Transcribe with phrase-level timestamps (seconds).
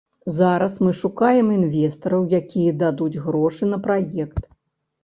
[0.35, 4.43] Зараз мы шукаем інвестараў, якія дадуць грошы на праект.